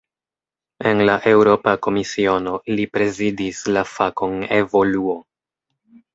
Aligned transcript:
En 0.91 1.03
la 1.09 1.17
Eŭropa 1.31 1.73
Komisiono, 1.87 2.55
li 2.73 2.87
prezidis 2.97 3.61
la 3.77 3.85
fakon 3.93 4.35
"evoluo". 4.59 5.17